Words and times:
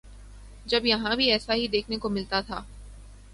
جب 0.65 0.85
یہاں 0.85 1.15
بھی 1.15 1.31
ایسا 1.31 1.53
ہی 1.53 1.67
دیکھنے 1.67 1.97
کو 1.97 2.09
ملتا 2.09 2.41
تھا۔ 2.41 2.61